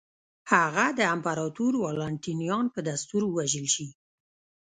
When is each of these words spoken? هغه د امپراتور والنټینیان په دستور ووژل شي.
هغه 0.51 0.85
د 0.99 0.99
امپراتور 1.15 1.73
والنټینیان 1.83 2.65
په 2.73 2.79
دستور 2.89 3.21
ووژل 3.25 3.65
شي. 3.75 3.87